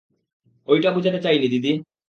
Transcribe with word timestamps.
ঐটা 0.67 0.89
বুঝাতে 0.91 1.19
চাই 1.19 1.37
নি, 1.39 1.47
দিদি। 1.47 1.71